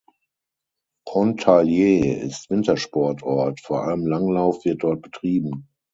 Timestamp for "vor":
3.61-3.83